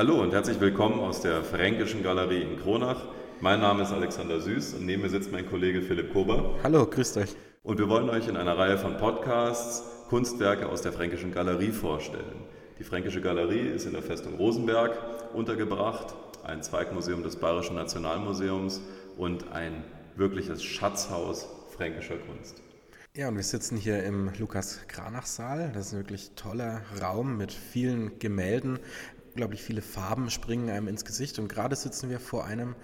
Hallo 0.00 0.22
und 0.22 0.32
herzlich 0.32 0.58
willkommen 0.60 0.98
aus 0.98 1.20
der 1.20 1.44
Fränkischen 1.44 2.02
Galerie 2.02 2.40
in 2.40 2.58
Kronach. 2.58 3.04
Mein 3.42 3.60
Name 3.60 3.82
ist 3.82 3.92
Alexander 3.92 4.40
Süß 4.40 4.72
und 4.72 4.86
neben 4.86 5.02
mir 5.02 5.10
sitzt 5.10 5.30
mein 5.30 5.46
Kollege 5.46 5.82
Philipp 5.82 6.14
Kober. 6.14 6.54
Hallo, 6.62 6.86
grüßt 6.86 7.18
euch. 7.18 7.36
Und 7.62 7.78
wir 7.78 7.86
wollen 7.90 8.08
euch 8.08 8.26
in 8.26 8.38
einer 8.38 8.56
Reihe 8.56 8.78
von 8.78 8.96
Podcasts 8.96 9.82
Kunstwerke 10.08 10.70
aus 10.70 10.80
der 10.80 10.94
Fränkischen 10.94 11.34
Galerie 11.34 11.70
vorstellen. 11.70 12.46
Die 12.78 12.82
Fränkische 12.82 13.20
Galerie 13.20 13.68
ist 13.68 13.84
in 13.84 13.92
der 13.92 14.02
Festung 14.02 14.36
Rosenberg 14.36 14.96
untergebracht, 15.34 16.14
ein 16.44 16.62
Zweigmuseum 16.62 17.22
des 17.22 17.36
Bayerischen 17.36 17.76
Nationalmuseums 17.76 18.80
und 19.18 19.52
ein 19.52 19.84
wirkliches 20.16 20.62
Schatzhaus 20.62 21.46
fränkischer 21.76 22.16
Kunst. 22.16 22.62
Ja, 23.12 23.28
und 23.28 23.34
wir 23.34 23.42
sitzen 23.42 23.76
hier 23.76 24.04
im 24.04 24.30
Lukas-Kranach-Saal. 24.38 25.72
Das 25.74 25.88
ist 25.88 25.92
ein 25.92 25.98
wirklich 25.98 26.30
toller 26.36 26.82
Raum 27.02 27.36
mit 27.36 27.52
vielen 27.52 28.20
Gemälden. 28.20 28.78
Unglaublich 29.30 29.62
viele 29.62 29.80
Farben 29.80 30.28
springen 30.28 30.68
einem 30.70 30.88
ins 30.88 31.04
Gesicht. 31.04 31.38
Und 31.38 31.48
gerade 31.48 31.76
sitzen 31.76 32.10
wir 32.10 32.18
vor 32.18 32.44
einem 32.44 32.74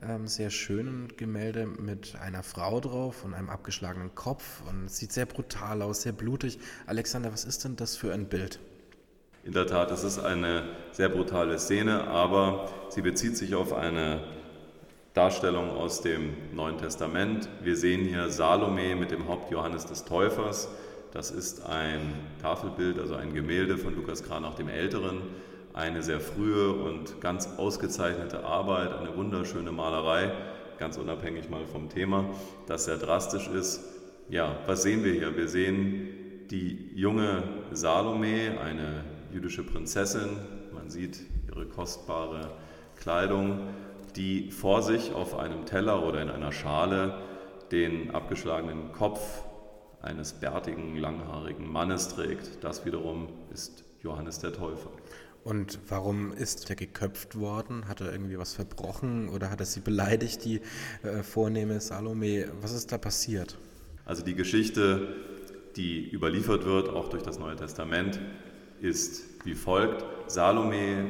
ähm, 0.00 0.28
sehr 0.28 0.50
schönen 0.50 1.08
Gemälde 1.16 1.66
mit 1.66 2.14
einer 2.20 2.44
Frau 2.44 2.78
drauf 2.78 3.24
und 3.24 3.34
einem 3.34 3.50
abgeschlagenen 3.50 4.14
Kopf. 4.14 4.62
Und 4.68 4.86
es 4.86 4.98
sieht 4.98 5.12
sehr 5.12 5.26
brutal 5.26 5.82
aus, 5.82 6.02
sehr 6.02 6.12
blutig. 6.12 6.60
Alexander, 6.86 7.32
was 7.32 7.44
ist 7.44 7.64
denn 7.64 7.74
das 7.74 7.96
für 7.96 8.14
ein 8.14 8.28
Bild? 8.28 8.60
In 9.42 9.52
der 9.52 9.66
Tat, 9.66 9.90
es 9.90 10.04
ist 10.04 10.20
eine 10.20 10.68
sehr 10.92 11.08
brutale 11.08 11.58
Szene, 11.58 12.04
aber 12.04 12.70
sie 12.88 13.02
bezieht 13.02 13.36
sich 13.36 13.56
auf 13.56 13.72
eine 13.72 14.22
Darstellung 15.12 15.70
aus 15.70 16.02
dem 16.02 16.34
Neuen 16.54 16.78
Testament. 16.78 17.48
Wir 17.62 17.76
sehen 17.76 18.04
hier 18.04 18.28
Salome 18.28 18.94
mit 18.94 19.10
dem 19.10 19.26
Haupt 19.26 19.50
Johannes 19.50 19.86
des 19.86 20.04
Täufers. 20.04 20.68
Das 21.12 21.32
ist 21.32 21.64
ein 21.66 22.12
Tafelbild, 22.42 23.00
also 23.00 23.16
ein 23.16 23.34
Gemälde 23.34 23.76
von 23.76 23.96
Lukas 23.96 24.22
Kranach 24.22 24.54
dem 24.54 24.68
Älteren. 24.68 25.22
Eine 25.76 26.02
sehr 26.02 26.20
frühe 26.20 26.72
und 26.72 27.20
ganz 27.20 27.50
ausgezeichnete 27.58 28.42
Arbeit, 28.46 28.94
eine 28.94 29.14
wunderschöne 29.14 29.72
Malerei, 29.72 30.32
ganz 30.78 30.96
unabhängig 30.96 31.50
mal 31.50 31.66
vom 31.66 31.90
Thema, 31.90 32.30
das 32.66 32.86
sehr 32.86 32.96
drastisch 32.96 33.46
ist. 33.46 33.84
Ja, 34.30 34.56
was 34.66 34.82
sehen 34.82 35.04
wir 35.04 35.12
hier? 35.12 35.36
Wir 35.36 35.48
sehen 35.48 36.46
die 36.50 36.92
junge 36.94 37.42
Salome, 37.72 38.58
eine 38.58 39.04
jüdische 39.30 39.64
Prinzessin. 39.64 40.38
Man 40.72 40.88
sieht 40.88 41.20
ihre 41.46 41.66
kostbare 41.66 42.52
Kleidung, 42.98 43.68
die 44.16 44.50
vor 44.52 44.80
sich 44.80 45.12
auf 45.12 45.38
einem 45.38 45.66
Teller 45.66 46.08
oder 46.08 46.22
in 46.22 46.30
einer 46.30 46.52
Schale 46.52 47.18
den 47.70 48.14
abgeschlagenen 48.14 48.92
Kopf 48.92 49.42
eines 50.00 50.32
bärtigen, 50.32 50.96
langhaarigen 50.96 51.70
Mannes 51.70 52.08
trägt. 52.08 52.64
Das 52.64 52.86
wiederum 52.86 53.28
ist 53.52 53.84
Johannes 54.02 54.38
der 54.38 54.54
Täufer. 54.54 54.88
Und 55.46 55.78
warum 55.88 56.32
ist 56.32 56.68
er 56.70 56.74
geköpft 56.74 57.38
worden? 57.38 57.86
Hat 57.86 58.00
er 58.00 58.10
irgendwie 58.10 58.36
was 58.36 58.54
verbrochen 58.54 59.28
oder 59.28 59.48
hat 59.48 59.60
er 59.60 59.66
sie 59.66 59.78
beleidigt, 59.78 60.44
die 60.44 60.60
äh, 61.04 61.22
vornehme 61.22 61.80
Salome? 61.80 62.48
Was 62.60 62.72
ist 62.72 62.90
da 62.90 62.98
passiert? 62.98 63.56
Also 64.06 64.24
die 64.24 64.34
Geschichte, 64.34 65.06
die 65.76 66.10
überliefert 66.10 66.64
wird, 66.64 66.88
auch 66.88 67.10
durch 67.10 67.22
das 67.22 67.38
Neue 67.38 67.54
Testament, 67.54 68.18
ist 68.80 69.22
wie 69.44 69.54
folgt. 69.54 70.04
Salome 70.26 70.74
äh, 70.74 71.04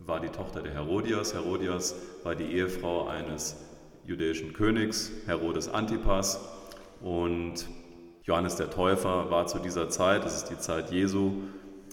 war 0.00 0.18
die 0.18 0.30
Tochter 0.30 0.60
der 0.60 0.74
Herodias. 0.74 1.34
Herodias 1.34 1.94
war 2.24 2.34
die 2.34 2.46
Ehefrau 2.46 3.06
eines 3.06 3.58
jüdischen 4.06 4.54
Königs, 4.54 5.12
Herodes 5.26 5.68
Antipas. 5.68 6.40
Und 7.00 7.68
Johannes 8.24 8.56
der 8.56 8.70
Täufer 8.70 9.30
war 9.30 9.46
zu 9.46 9.60
dieser 9.60 9.88
Zeit, 9.88 10.24
das 10.24 10.36
ist 10.36 10.50
die 10.50 10.58
Zeit 10.58 10.90
Jesu, 10.90 11.34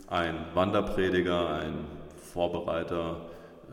ein 0.08 0.36
Wanderprediger, 0.54 1.50
ein 1.50 1.86
Vorbereiter 2.18 3.22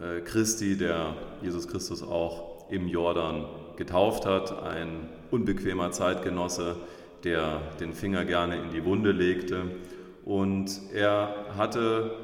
äh, 0.00 0.20
Christi, 0.20 0.76
der 0.76 1.14
Jesus 1.42 1.68
Christus 1.68 2.02
auch 2.02 2.70
im 2.70 2.88
Jordan 2.88 3.44
getauft 3.76 4.26
hat, 4.26 4.62
ein 4.62 5.08
unbequemer 5.30 5.90
Zeitgenosse, 5.90 6.76
der 7.24 7.60
den 7.80 7.92
Finger 7.92 8.24
gerne 8.24 8.56
in 8.56 8.70
die 8.70 8.84
Wunde 8.84 9.12
legte 9.12 9.64
und 10.24 10.80
er 10.92 11.34
hatte 11.56 12.16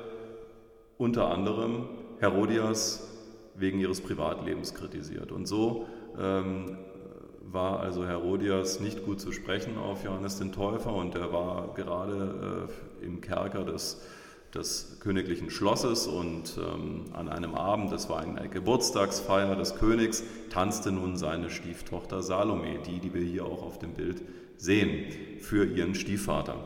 unter 0.97 1.31
anderem 1.31 1.88
Herodias 2.19 3.09
wegen 3.54 3.81
ihres 3.81 4.00
Privatlebens 4.00 4.75
kritisiert. 4.75 5.33
Und 5.33 5.47
so 5.47 5.87
ähm, 6.19 6.78
war 7.43 7.81
also 7.81 8.06
Herodias 8.06 8.81
nicht 8.81 9.04
gut 9.04 9.21
zu 9.21 9.33
sprechen 9.33 9.78
auf 9.78 10.04
Johannes 10.04 10.38
den 10.38 10.53
Täufer 10.53 10.93
und 10.93 11.15
er 11.15 11.33
war 11.33 11.75
gerade 11.75 12.69
äh, 12.69 12.88
im 13.03 13.20
Kerker 13.20 13.64
des, 13.64 14.00
des 14.54 14.98
königlichen 15.00 15.50
Schlosses 15.50 16.06
und 16.06 16.59
ähm, 16.59 17.04
an 17.12 17.28
einem 17.28 17.54
Abend, 17.54 17.92
das 17.92 18.09
war 18.09 18.20
eine 18.20 18.48
Geburtstagsfeier 18.48 19.56
des 19.56 19.76
Königs, 19.76 20.22
tanzte 20.50 20.92
nun 20.92 21.16
seine 21.16 21.50
Stieftochter 21.50 22.22
Salome, 22.22 22.78
die, 22.86 23.00
die 23.00 23.14
wir 23.14 23.22
hier 23.22 23.44
auch 23.44 23.62
auf 23.62 23.78
dem 23.78 23.94
Bild 23.94 24.22
sehen, 24.56 25.12
für 25.41 25.64
ihren 25.64 25.94
Stiefvater. 25.94 26.56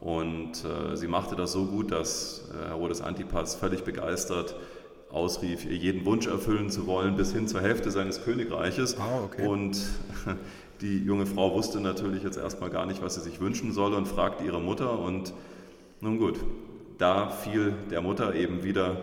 Und 0.00 0.64
äh, 0.64 0.96
sie 0.96 1.08
machte 1.08 1.34
das 1.34 1.52
so 1.52 1.66
gut, 1.66 1.90
dass 1.90 2.48
äh, 2.52 2.68
Herodes 2.68 3.00
Antipas 3.00 3.56
völlig 3.56 3.82
begeistert 3.82 4.54
ausrief, 5.10 5.64
ihr 5.64 5.76
jeden 5.76 6.04
Wunsch 6.04 6.26
erfüllen 6.26 6.70
zu 6.70 6.86
wollen, 6.86 7.16
bis 7.16 7.32
hin 7.32 7.48
zur 7.48 7.62
Hälfte 7.62 7.90
seines 7.90 8.22
Königreiches. 8.22 8.96
Oh, 8.98 9.24
okay. 9.24 9.46
Und 9.46 9.78
die 10.80 10.98
junge 10.98 11.26
Frau 11.26 11.54
wusste 11.54 11.80
natürlich 11.80 12.22
jetzt 12.22 12.36
erstmal 12.36 12.70
gar 12.70 12.86
nicht, 12.86 13.02
was 13.02 13.14
sie 13.14 13.22
sich 13.22 13.40
wünschen 13.40 13.72
solle 13.72 13.96
und 13.96 14.06
fragte 14.06 14.44
ihre 14.44 14.60
Mutter. 14.60 14.98
Und 14.98 15.32
nun 16.00 16.18
gut, 16.18 16.38
da 16.98 17.30
fiel 17.30 17.74
der 17.90 18.02
Mutter 18.02 18.34
eben 18.34 18.62
wieder 18.62 19.02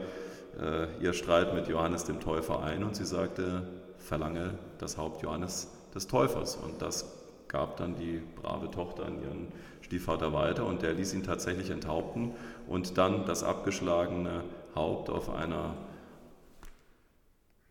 äh, 0.59 0.87
ihr 1.01 1.13
Streit 1.13 1.53
mit 1.53 1.67
Johannes 1.67 2.03
dem 2.03 2.19
Täufer 2.19 2.63
ein 2.63 2.83
und 2.83 2.95
sie 2.95 3.05
sagte, 3.05 3.67
verlange 3.97 4.57
das 4.77 4.97
Haupt 4.97 5.21
Johannes 5.21 5.71
des 5.93 6.07
Täufers. 6.07 6.55
Und 6.55 6.81
das 6.81 7.11
gab 7.47 7.77
dann 7.77 7.95
die 7.95 8.21
brave 8.41 8.69
Tochter 8.71 9.05
an 9.05 9.21
ihren 9.21 9.47
Stiefvater 9.81 10.33
weiter 10.33 10.65
und 10.65 10.81
der 10.81 10.93
ließ 10.93 11.13
ihn 11.13 11.23
tatsächlich 11.23 11.69
enthaupten 11.69 12.33
und 12.67 12.97
dann 12.97 13.25
das 13.25 13.43
abgeschlagene 13.43 14.43
Haupt 14.75 15.09
auf 15.09 15.29
einer 15.29 15.75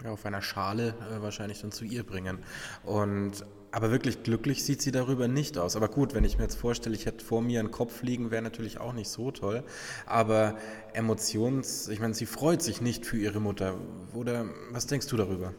ja, 0.03 0.11
auf 0.11 0.27
einer 0.27 0.43
Schale 0.43 0.95
äh, 1.11 1.23
wahrscheinlich 1.23 1.61
dann 1.61 1.73
zu 1.73 1.85
ihr 1.85 2.05
bringen. 2.05 2.39
Und 2.85 3.45
aber 3.75 3.91
wirklich 3.91 4.23
glücklich 4.23 4.63
sieht 4.63 4.81
sie 4.81 4.93
darüber 4.93 5.27
nicht 5.27 5.59
aus. 5.59 5.75
Aber 5.75 5.89
gut, 5.89 6.15
wenn 6.15 6.23
ich 6.23 6.39
mir 6.39 6.45
jetzt 6.45 6.55
vorstelle, 6.55 6.95
ich 6.95 7.07
hätte 7.07 7.25
vor 7.25 7.43
mir 7.43 7.59
einen 7.59 7.73
Kopf 7.73 8.05
liegen, 8.05 8.31
wäre 8.31 8.41
natürlich 8.41 8.79
auch 8.79 8.93
nicht 8.93 9.09
so 9.09 9.33
toll. 9.33 9.65
Aber 10.07 10.57
Emotions, 10.93 11.89
ich 11.89 11.99
meine, 11.99 12.15
sie 12.15 12.27
freut 12.27 12.63
sich 12.63 12.81
nicht 12.81 13.05
für 13.05 13.17
ihre 13.17 13.41
Mutter. 13.41 13.75
Oder 14.15 14.47
was 14.71 14.87
denkst 14.87 15.09
du 15.09 15.17
darüber? 15.17 15.55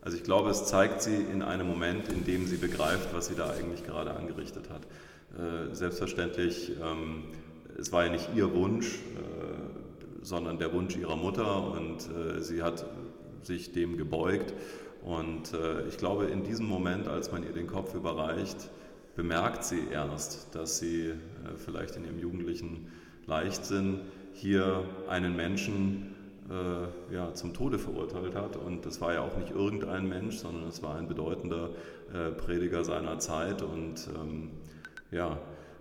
Also 0.00 0.16
ich 0.16 0.22
glaube, 0.22 0.50
es 0.50 0.66
zeigt 0.66 1.02
sie 1.02 1.16
in 1.16 1.42
einem 1.42 1.66
Moment, 1.66 2.08
in 2.08 2.24
dem 2.24 2.46
sie 2.46 2.56
begreift, 2.56 3.12
was 3.12 3.26
sie 3.26 3.34
da 3.34 3.50
eigentlich 3.50 3.84
gerade 3.84 4.12
angerichtet 4.14 4.70
hat. 4.70 4.82
Äh, 5.36 5.74
selbstverständlich, 5.74 6.70
ähm, 6.80 7.24
es 7.76 7.90
war 7.90 8.04
ja 8.04 8.12
nicht 8.12 8.28
ihr 8.36 8.54
Wunsch, 8.54 8.94
äh, 8.94 10.22
sondern 10.22 10.60
der 10.60 10.72
Wunsch 10.72 10.96
ihrer 10.96 11.16
Mutter 11.16 11.72
und 11.72 12.08
äh, 12.14 12.40
sie 12.42 12.62
hat 12.62 12.86
sich 13.42 13.72
dem 13.72 13.96
gebeugt. 13.96 14.54
Und 15.06 15.52
ich 15.88 15.98
glaube, 15.98 16.24
in 16.24 16.42
diesem 16.42 16.66
Moment, 16.66 17.06
als 17.06 17.30
man 17.30 17.44
ihr 17.44 17.52
den 17.52 17.68
Kopf 17.68 17.94
überreicht, 17.94 18.70
bemerkt 19.14 19.62
sie 19.62 19.84
erst, 19.92 20.52
dass 20.52 20.78
sie 20.78 21.12
vielleicht 21.64 21.94
in 21.94 22.04
ihrem 22.04 22.18
jugendlichen 22.18 22.90
Leichtsinn 23.26 24.00
hier 24.32 24.84
einen 25.08 25.36
Menschen 25.36 26.16
äh, 26.50 27.14
ja, 27.14 27.34
zum 27.34 27.54
Tode 27.54 27.78
verurteilt 27.78 28.34
hat. 28.34 28.56
Und 28.56 28.86
das 28.86 29.00
war 29.00 29.14
ja 29.14 29.22
auch 29.22 29.36
nicht 29.36 29.50
irgendein 29.50 30.08
Mensch, 30.08 30.36
sondern 30.36 30.68
es 30.68 30.82
war 30.82 30.96
ein 30.96 31.08
bedeutender 31.08 31.70
äh, 32.12 32.30
Prediger 32.30 32.84
seiner 32.84 33.18
Zeit. 33.18 33.62
Und 33.62 34.08
ähm, 34.14 34.50
ja, 35.10 35.38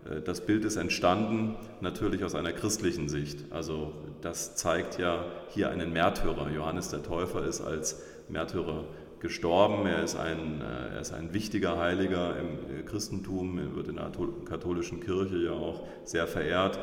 äh, 0.09 0.21
das 0.21 0.41
Bild 0.41 0.65
ist 0.65 0.77
entstanden 0.77 1.55
natürlich 1.81 2.23
aus 2.23 2.33
einer 2.33 2.51
christlichen 2.51 3.09
Sicht. 3.09 3.51
Also 3.51 3.93
das 4.21 4.55
zeigt 4.55 4.97
ja 4.97 5.25
hier 5.49 5.69
einen 5.69 5.93
Märtyrer. 5.93 6.49
Johannes 6.49 6.89
der 6.89 7.03
Täufer 7.03 7.45
ist 7.45 7.61
als 7.61 8.01
Märtyrer 8.29 8.85
gestorben. 9.25 9.87
Er 9.87 10.03
ist 10.03 10.15
ein, 10.15 10.61
äh, 10.61 10.95
er 10.95 11.01
ist 11.01 11.11
ein 11.11 11.33
wichtiger 11.33 11.79
Heiliger 11.79 12.35
im 12.37 12.79
äh, 12.79 12.83
Christentum, 12.83 13.57
er 13.57 13.75
wird 13.75 13.87
in 13.87 13.95
der 13.95 14.11
katholischen 14.45 14.99
Kirche 14.99 15.37
ja 15.37 15.51
auch 15.51 15.81
sehr 16.03 16.27
verehrt. 16.27 16.79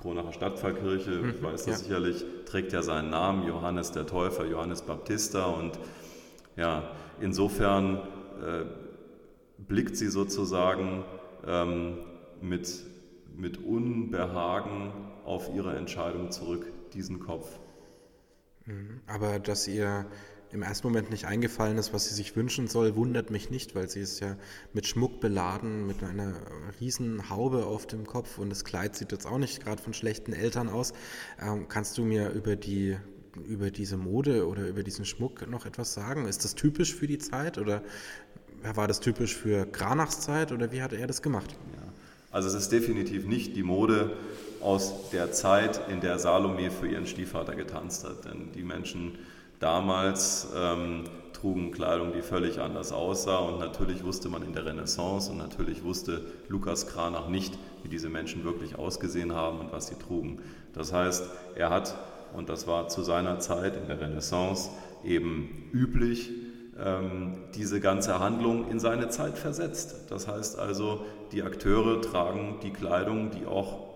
Kronacher 0.00 0.32
Stadtpfarrkirche, 0.32 1.10
mhm, 1.10 1.30
ich 1.30 1.42
weiß 1.42 1.64
das 1.64 1.66
ja. 1.66 1.76
sicherlich, 1.76 2.24
trägt 2.46 2.72
ja 2.72 2.82
seinen 2.82 3.10
Namen, 3.10 3.46
Johannes 3.46 3.92
der 3.92 4.04
Täufer, 4.04 4.44
Johannes 4.44 4.82
Baptista. 4.82 5.44
Und 5.44 5.78
ja, 6.56 6.90
insofern 7.20 7.98
äh, 8.44 8.64
blickt 9.58 9.96
sie 9.96 10.08
sozusagen 10.08 11.04
ähm, 11.46 11.98
mit, 12.40 12.82
mit 13.36 13.64
Unbehagen 13.64 14.92
auf 15.24 15.48
ihre 15.54 15.76
Entscheidung 15.76 16.32
zurück, 16.32 16.66
diesen 16.92 17.20
Kopf. 17.20 17.60
Mhm, 18.66 19.02
aber 19.06 19.38
dass 19.38 19.68
ihr 19.68 20.06
im 20.52 20.62
ersten 20.62 20.86
Moment 20.86 21.10
nicht 21.10 21.26
eingefallen 21.26 21.78
ist, 21.78 21.92
was 21.92 22.08
sie 22.08 22.14
sich 22.14 22.36
wünschen 22.36 22.68
soll, 22.68 22.94
wundert 22.94 23.30
mich 23.30 23.50
nicht, 23.50 23.74
weil 23.74 23.88
sie 23.88 24.00
ist 24.00 24.20
ja 24.20 24.36
mit 24.72 24.86
Schmuck 24.86 25.20
beladen, 25.20 25.86
mit 25.86 26.02
einer 26.02 26.34
riesen 26.80 27.30
Haube 27.30 27.66
auf 27.66 27.86
dem 27.86 28.06
Kopf 28.06 28.38
und 28.38 28.50
das 28.50 28.64
Kleid 28.64 28.94
sieht 28.96 29.12
jetzt 29.12 29.26
auch 29.26 29.38
nicht 29.38 29.64
gerade 29.64 29.82
von 29.82 29.94
schlechten 29.94 30.32
Eltern 30.32 30.68
aus. 30.68 30.92
Ähm, 31.40 31.68
kannst 31.68 31.96
du 31.98 32.04
mir 32.04 32.30
über 32.30 32.56
die 32.56 32.96
über 33.48 33.70
diese 33.70 33.96
Mode 33.96 34.46
oder 34.46 34.68
über 34.68 34.82
diesen 34.82 35.06
Schmuck 35.06 35.48
noch 35.48 35.64
etwas 35.64 35.94
sagen? 35.94 36.26
Ist 36.26 36.44
das 36.44 36.54
typisch 36.54 36.94
für 36.94 37.06
die 37.06 37.16
Zeit 37.16 37.56
oder 37.56 37.82
war 38.74 38.86
das 38.86 39.00
typisch 39.00 39.34
für 39.34 39.64
Granachs 39.64 40.20
Zeit 40.20 40.52
oder 40.52 40.70
wie 40.70 40.82
hat 40.82 40.92
er 40.92 41.06
das 41.06 41.22
gemacht? 41.22 41.56
Ja. 41.74 41.82
Also 42.30 42.48
es 42.48 42.54
ist 42.54 42.72
definitiv 42.72 43.26
nicht 43.26 43.56
die 43.56 43.62
Mode 43.62 44.16
aus 44.60 45.10
der 45.10 45.32
Zeit, 45.32 45.80
in 45.88 46.00
der 46.00 46.18
Salome 46.18 46.70
für 46.70 46.88
ihren 46.88 47.06
Stiefvater 47.06 47.54
getanzt 47.54 48.04
hat. 48.04 48.24
Denn 48.24 48.52
die 48.54 48.62
Menschen 48.62 49.18
damals 49.62 50.48
ähm, 50.56 51.04
trugen 51.32 51.72
Kleidung, 51.72 52.12
die 52.12 52.22
völlig 52.22 52.60
anders 52.60 52.92
aussah. 52.92 53.38
Und 53.38 53.58
natürlich 53.58 54.04
wusste 54.04 54.28
man 54.28 54.42
in 54.42 54.52
der 54.52 54.66
Renaissance 54.66 55.30
und 55.30 55.38
natürlich 55.38 55.82
wusste 55.84 56.20
Lukas 56.48 56.86
Kranach 56.86 57.28
nicht, 57.28 57.58
wie 57.82 57.88
diese 57.88 58.08
Menschen 58.08 58.44
wirklich 58.44 58.78
ausgesehen 58.78 59.34
haben 59.34 59.60
und 59.60 59.72
was 59.72 59.88
sie 59.88 59.96
trugen. 59.96 60.40
Das 60.72 60.92
heißt, 60.92 61.28
er 61.56 61.70
hat 61.70 61.96
und 62.34 62.48
das 62.48 62.66
war 62.66 62.88
zu 62.88 63.02
seiner 63.02 63.40
Zeit 63.40 63.76
in 63.76 63.86
der 63.86 64.00
Renaissance 64.00 64.70
eben 65.04 65.68
üblich, 65.72 66.30
ähm, 66.82 67.34
diese 67.54 67.80
ganze 67.80 68.18
Handlung 68.18 68.70
in 68.70 68.80
seine 68.80 69.08
Zeit 69.10 69.36
versetzt. 69.36 70.10
Das 70.10 70.28
heißt 70.28 70.58
also, 70.58 71.04
die 71.32 71.42
Akteure 71.42 72.00
tragen 72.00 72.58
die 72.62 72.70
Kleidung, 72.70 73.30
die 73.30 73.46
auch 73.46 73.92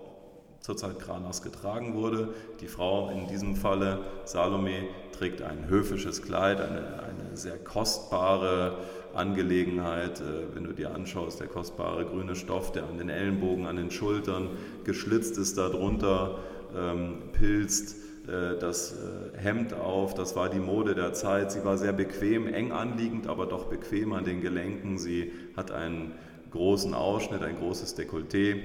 zur 0.61 0.77
Zeit 0.77 0.99
Kranas 0.99 1.43
getragen 1.43 1.95
wurde. 1.95 2.35
Die 2.61 2.67
Frau 2.67 3.11
in 3.11 3.29
diesem 3.29 3.57
Falle, 3.57 4.01
Salome, 4.25 4.89
trägt 5.19 5.43
ein 5.43 5.69
höfisches 5.69 6.23
Kleid, 6.23 6.61
eine, 6.61 7.03
eine 7.03 7.37
sehr 7.37 7.59
kostbare 7.59 8.79
Angelegenheit. 9.15 10.21
Äh, 10.21 10.55
wenn 10.55 10.65
du 10.65 10.73
dir 10.73 10.95
anschaust, 10.95 11.41
der 11.41 11.47
kostbare 11.47 12.05
grüne 12.05 12.37
Stoff, 12.37 12.73
der 12.73 12.85
an 12.85 12.99
den 12.99 13.09
Ellenbogen, 13.09 13.67
an 13.67 13.77
den 13.77 13.91
Schultern 13.91 14.51
geschlitzt 14.85 15.39
ist, 15.39 15.59
darunter 15.59 16.39
ähm, 16.77 17.19
pilzt 17.33 17.97
äh, 18.27 18.59
das 18.59 18.93
äh, 18.93 19.39
Hemd 19.39 19.73
auf, 19.75 20.15
das 20.15 20.37
war 20.37 20.49
die 20.49 20.59
Mode 20.59 20.95
der 20.95 21.13
Zeit. 21.13 21.51
Sie 21.53 21.65
war 21.65 21.79
sehr 21.79 21.93
bequem, 21.93 22.47
eng 22.47 22.73
anliegend, 22.73 23.27
aber 23.27 23.47
doch 23.47 23.67
bequem 23.67 24.13
an 24.13 24.25
den 24.25 24.41
Gelenken. 24.41 24.99
Sie 24.99 25.33
hat 25.57 25.71
einen 25.71 26.13
großen 26.51 26.95
Ausschnitt, 26.95 27.43
ein 27.43 27.57
großes 27.57 27.97
Dekolleté, 27.99 28.57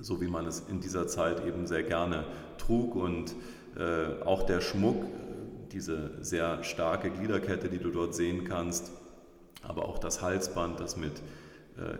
so 0.00 0.20
wie 0.20 0.28
man 0.28 0.46
es 0.46 0.64
in 0.68 0.80
dieser 0.80 1.06
Zeit 1.06 1.46
eben 1.46 1.66
sehr 1.66 1.82
gerne 1.82 2.24
trug. 2.58 2.94
Und 2.94 3.34
auch 4.24 4.42
der 4.42 4.60
Schmuck, 4.60 5.04
diese 5.72 6.10
sehr 6.20 6.62
starke 6.64 7.10
Gliederkette, 7.10 7.68
die 7.68 7.78
du 7.78 7.90
dort 7.90 8.14
sehen 8.14 8.44
kannst, 8.44 8.92
aber 9.62 9.86
auch 9.86 9.98
das 9.98 10.22
Halsband, 10.22 10.80
das 10.80 10.96
mit 10.96 11.12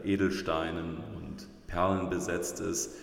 Edelsteinen 0.05 0.99
und 1.17 1.47
Perlen 1.67 2.11
besetzt 2.11 2.61
ist, 2.61 2.95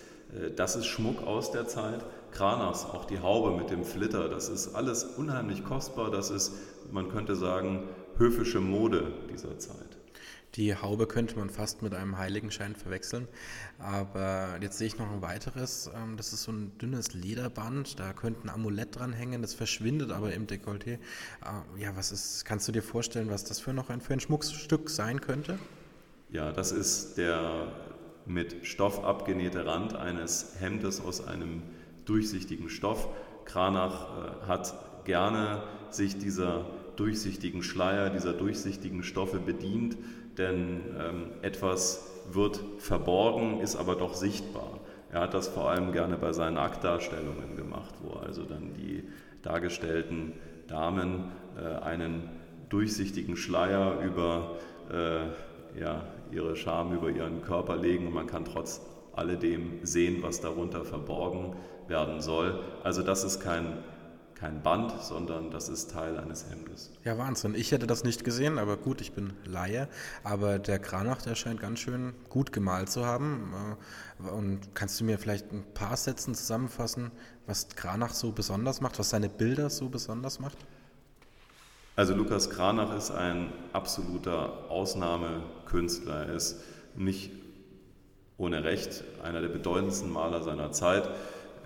das 0.56 0.76
ist 0.76 0.86
Schmuck 0.86 1.26
aus 1.26 1.50
der 1.50 1.66
Zeit. 1.66 2.04
Kranas, 2.30 2.84
auch 2.84 3.06
die 3.06 3.20
Haube 3.20 3.56
mit 3.56 3.70
dem 3.70 3.84
Flitter, 3.84 4.28
das 4.28 4.48
ist 4.48 4.74
alles 4.74 5.04
unheimlich 5.04 5.64
kostbar. 5.64 6.10
Das 6.10 6.30
ist, 6.30 6.52
man 6.92 7.08
könnte 7.08 7.34
sagen, 7.34 7.84
höfische 8.18 8.60
Mode 8.60 9.12
dieser 9.32 9.58
Zeit. 9.58 9.96
Die 10.54 10.74
Haube 10.74 11.06
könnte 11.06 11.36
man 11.36 11.50
fast 11.50 11.82
mit 11.82 11.94
einem 11.94 12.16
Heiligenschein 12.16 12.74
verwechseln. 12.74 13.28
Aber 13.78 14.58
jetzt 14.60 14.78
sehe 14.78 14.86
ich 14.86 14.98
noch 14.98 15.10
ein 15.10 15.22
weiteres. 15.22 15.90
Ähm, 15.94 16.16
das 16.16 16.32
ist 16.32 16.44
so 16.44 16.52
ein 16.52 16.76
dünnes 16.78 17.12
Lederband. 17.14 18.00
Da 18.00 18.12
könnte 18.12 18.44
ein 18.44 18.50
Amulett 18.50 18.98
dran 18.98 19.12
hängen. 19.12 19.42
Das 19.42 19.54
verschwindet 19.54 20.10
aber 20.10 20.32
im 20.32 20.46
Dekolleté. 20.46 20.94
Äh, 20.94 20.98
ja, 21.82 21.94
was 21.96 22.12
ist, 22.12 22.44
kannst 22.44 22.66
du 22.66 22.72
dir 22.72 22.82
vorstellen, 22.82 23.30
was 23.30 23.44
das 23.44 23.60
für 23.60 23.72
noch 23.72 23.90
ein, 23.90 24.00
für 24.00 24.14
ein 24.14 24.20
Schmuckstück 24.20 24.88
sein 24.90 25.20
könnte? 25.20 25.58
Ja, 26.30 26.52
das 26.52 26.72
ist 26.72 27.18
der 27.18 27.72
mit 28.26 28.66
Stoff 28.66 29.04
abgenähte 29.04 29.64
Rand 29.64 29.96
eines 29.96 30.54
Hemdes 30.58 31.00
aus 31.00 31.26
einem 31.26 31.62
durchsichtigen 32.04 32.68
Stoff. 32.68 33.08
Kranach 33.44 34.42
äh, 34.44 34.46
hat 34.46 35.04
gerne 35.04 35.62
sich 35.90 36.18
dieser 36.18 36.66
durchsichtigen 36.96 37.62
Schleier, 37.62 38.10
dieser 38.10 38.32
durchsichtigen 38.32 39.02
Stoffe 39.02 39.38
bedient, 39.38 39.96
denn 40.38 40.80
ähm, 40.98 41.26
etwas 41.42 42.10
wird 42.30 42.60
verborgen, 42.78 43.60
ist 43.60 43.76
aber 43.76 43.94
doch 43.94 44.14
sichtbar. 44.14 44.78
Er 45.10 45.20
hat 45.22 45.34
das 45.34 45.48
vor 45.48 45.70
allem 45.70 45.92
gerne 45.92 46.16
bei 46.16 46.32
seinen 46.32 46.58
Aktdarstellungen 46.58 47.56
gemacht, 47.56 47.94
wo 48.02 48.18
also 48.18 48.44
dann 48.44 48.74
die 48.74 49.04
dargestellten 49.42 50.34
Damen 50.66 51.32
äh, 51.56 51.82
einen 51.82 52.28
durchsichtigen 52.68 53.36
Schleier 53.36 54.00
über 54.00 54.56
äh, 54.92 55.80
ja, 55.80 56.04
ihre 56.30 56.56
Scham, 56.56 56.92
über 56.92 57.10
ihren 57.10 57.42
Körper 57.42 57.76
legen 57.76 58.06
und 58.06 58.14
man 58.14 58.26
kann 58.26 58.44
trotz 58.44 58.82
alledem 59.14 59.80
sehen, 59.82 60.22
was 60.22 60.40
darunter 60.40 60.84
verborgen 60.84 61.56
werden 61.88 62.20
soll. 62.20 62.60
Also 62.84 63.02
das 63.02 63.24
ist 63.24 63.40
kein, 63.40 63.78
kein 64.38 64.62
Band, 64.62 64.92
sondern 65.02 65.50
das 65.50 65.68
ist 65.68 65.90
Teil 65.90 66.16
eines 66.16 66.48
Hemdes. 66.48 66.90
Ja, 67.04 67.18
Wahnsinn. 67.18 67.54
Ich 67.54 67.72
hätte 67.72 67.86
das 67.86 68.04
nicht 68.04 68.24
gesehen, 68.24 68.58
aber 68.58 68.76
gut, 68.76 69.00
ich 69.00 69.12
bin 69.12 69.32
Laie. 69.44 69.88
Aber 70.22 70.58
der 70.58 70.78
Kranach, 70.78 71.22
der 71.22 71.34
scheint 71.34 71.60
ganz 71.60 71.80
schön 71.80 72.14
gut 72.28 72.52
gemalt 72.52 72.88
zu 72.88 73.04
haben. 73.04 73.76
Äh, 74.22 74.30
und 74.30 74.74
kannst 74.74 75.00
du 75.00 75.04
mir 75.04 75.18
vielleicht 75.18 75.52
ein 75.52 75.64
paar 75.74 75.96
Sätzen 75.96 76.34
zusammenfassen, 76.34 77.10
was 77.46 77.68
Kranach 77.68 78.14
so 78.14 78.32
besonders 78.32 78.80
macht, 78.80 78.98
was 78.98 79.10
seine 79.10 79.28
Bilder 79.28 79.70
so 79.70 79.88
besonders 79.88 80.38
macht? 80.38 80.58
Also 81.96 82.14
Lukas 82.14 82.48
Kranach 82.48 82.94
ist 82.96 83.10
ein 83.10 83.52
absoluter 83.72 84.70
Ausnahmekünstler. 84.70 86.26
Er 86.26 86.34
ist 86.34 86.60
nicht 86.94 87.32
ohne 88.36 88.62
Recht 88.62 89.02
einer 89.24 89.40
der 89.40 89.48
bedeutendsten 89.48 90.10
Maler 90.10 90.44
seiner 90.44 90.70
Zeit. 90.70 91.10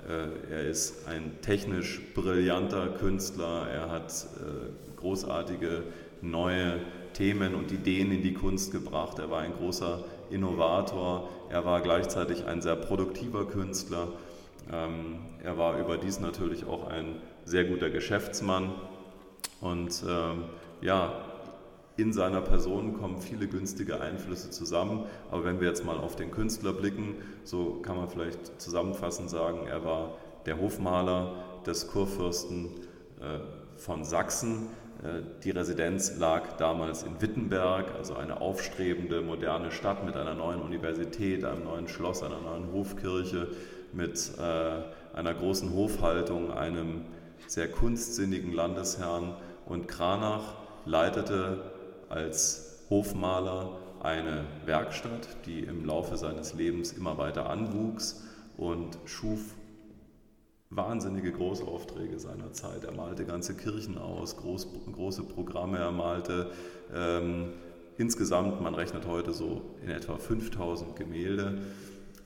Äh, 0.08 0.52
er 0.52 0.69
ist 0.69 1.06
ein 1.08 1.38
technisch 1.43 2.00
brillanter 2.14 2.88
Künstler. 2.88 3.69
Er 3.72 3.90
hat 3.90 4.10
äh, 4.10 5.00
großartige 5.00 5.84
neue 6.20 6.81
Themen 7.14 7.54
und 7.54 7.70
Ideen 7.72 8.10
in 8.10 8.22
die 8.22 8.34
Kunst 8.34 8.72
gebracht. 8.72 9.19
Er 9.19 9.31
war 9.31 9.40
ein 9.40 9.52
großer 9.54 10.04
Innovator. 10.31 11.28
Er 11.50 11.64
war 11.64 11.81
gleichzeitig 11.81 12.46
ein 12.46 12.62
sehr 12.62 12.76
produktiver 12.76 13.46
Künstler. 13.46 14.08
Ähm, 14.72 15.19
er 15.43 15.58
war 15.58 15.78
überdies 15.78 16.20
natürlich 16.20 16.64
auch 16.64 16.88
ein 16.88 17.16
sehr 17.44 17.64
guter 17.64 17.90
Geschäftsmann. 17.90 18.72
Und 19.60 20.02
ähm, 20.08 20.44
ja, 20.81 21.31
in 21.97 22.12
seiner 22.12 22.41
Person 22.41 22.94
kommen 22.94 23.19
viele 23.19 23.47
günstige 23.47 24.00
Einflüsse 24.00 24.50
zusammen. 24.50 25.05
Aber 25.31 25.44
wenn 25.44 25.61
wir 25.61 25.69
jetzt 25.69 25.85
mal 25.85 25.99
auf 25.99 26.17
den 26.17 26.31
Künstler 26.31 26.73
blicken, 26.73 27.17
so 27.44 27.81
kann 27.83 27.97
man 27.97 28.09
vielleicht 28.09 28.61
zusammenfassend 28.61 29.29
sagen, 29.29 29.67
er 29.67 29.85
war 29.85 30.17
der 30.47 30.61
Hofmaler 30.61 31.35
des 31.67 31.89
Kurfürsten 31.89 32.67
äh, 33.21 33.41
von 33.77 34.05
Sachsen. 34.05 34.69
Äh, 35.03 35.22
die 35.44 35.51
Residenz 35.51 36.17
lag 36.19 36.56
damals 36.56 37.03
in 37.03 37.20
Wittenberg, 37.20 37.94
also 37.96 38.15
eine 38.15 38.41
aufstrebende, 38.41 39.20
moderne 39.20 39.70
Stadt 39.70 40.05
mit 40.05 40.17
einer 40.17 40.34
neuen 40.34 40.63
Universität, 40.63 41.44
einem 41.44 41.65
neuen 41.65 41.89
Schloss, 41.89 42.22
einer 42.22 42.41
neuen 42.41 42.72
Hofkirche, 42.72 43.49
mit 43.93 44.32
äh, 44.39 45.17
einer 45.17 45.34
großen 45.34 45.75
Hofhaltung, 45.75 46.51
einem 46.51 47.03
sehr 47.46 47.69
kunstsinnigen 47.70 48.53
Landesherrn. 48.53 49.34
Und 49.67 49.87
Kranach 49.87 50.55
leitete 50.87 51.71
als 52.12 52.84
Hofmaler 52.90 53.78
eine 54.00 54.44
Werkstatt, 54.66 55.28
die 55.46 55.60
im 55.60 55.86
Laufe 55.86 56.16
seines 56.16 56.54
Lebens 56.54 56.92
immer 56.92 57.16
weiter 57.19 57.48
anwuchs 57.48 58.22
und 58.56 58.98
schuf 59.06 59.54
wahnsinnige 60.69 61.32
Großaufträge 61.32 62.19
seiner 62.19 62.52
Zeit. 62.52 62.84
Er 62.84 62.92
malte 62.92 63.24
ganze 63.24 63.54
Kirchen 63.54 63.98
aus, 63.98 64.36
groß, 64.36 64.69
große 64.92 65.22
Programme, 65.24 65.78
er 65.78 65.92
malte 65.92 66.50
ähm, 66.94 67.52
insgesamt, 67.98 68.60
man 68.60 68.74
rechnet 68.74 69.06
heute 69.06 69.32
so 69.32 69.62
in 69.82 69.90
etwa 69.90 70.16
5000 70.16 70.96
Gemälde 70.96 71.58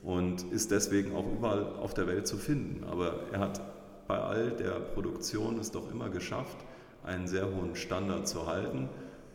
und 0.03 0.43
ist 0.51 0.71
deswegen 0.71 1.15
auch 1.15 1.25
überall 1.31 1.65
auf 1.81 1.93
der 1.93 2.07
Welt 2.07 2.27
zu 2.27 2.37
finden. 2.37 2.83
Aber 2.85 3.19
er 3.31 3.39
hat 3.39 3.61
bei 4.07 4.17
all 4.17 4.51
der 4.51 4.79
Produktion 4.79 5.59
es 5.59 5.71
doch 5.71 5.91
immer 5.91 6.09
geschafft, 6.09 6.57
einen 7.03 7.27
sehr 7.27 7.45
hohen 7.53 7.75
Standard 7.75 8.27
zu 8.27 8.47
halten 8.47 8.89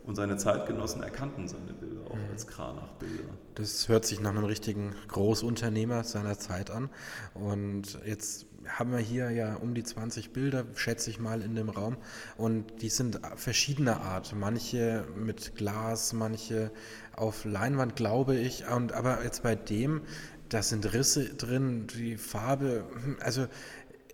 und 0.05 0.15
seine 0.15 0.37
Zeitgenossen 0.37 1.01
erkannten 1.01 1.47
seine 1.47 1.73
Bilder 1.73 2.01
auch 2.09 2.15
mhm. 2.15 2.31
als 2.31 2.47
Kranach-Bilder. 2.47 3.23
Das 3.55 3.87
hört 3.87 4.05
sich 4.05 4.19
nach 4.19 4.31
einem 4.31 4.43
richtigen 4.43 4.93
Großunternehmer 5.07 6.03
seiner 6.03 6.37
Zeit 6.37 6.71
an. 6.71 6.89
Und 7.33 7.99
jetzt 8.05 8.45
haben 8.67 8.91
wir 8.91 8.99
hier 8.99 9.29
ja 9.31 9.55
um 9.55 9.73
die 9.73 9.83
20 9.83 10.31
Bilder, 10.31 10.65
schätze 10.75 11.09
ich 11.09 11.19
mal, 11.19 11.41
in 11.41 11.55
dem 11.55 11.69
Raum. 11.69 11.97
Und 12.37 12.81
die 12.81 12.89
sind 12.89 13.19
verschiedener 13.35 14.01
Art. 14.01 14.33
Manche 14.35 15.05
mit 15.15 15.55
Glas, 15.55 16.13
manche 16.13 16.71
auf 17.15 17.45
Leinwand, 17.45 17.95
glaube 17.95 18.35
ich. 18.35 18.67
Und, 18.67 18.93
aber 18.93 19.23
jetzt 19.23 19.43
bei 19.43 19.55
dem, 19.55 20.01
da 20.49 20.61
sind 20.61 20.93
Risse 20.93 21.33
drin, 21.35 21.87
die 21.87 22.17
Farbe, 22.17 22.85
hm, 23.03 23.17
also 23.21 23.47